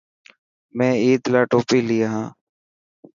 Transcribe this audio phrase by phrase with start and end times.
[0.77, 2.27] مين عيد لاءِ ٽوپي لي هان.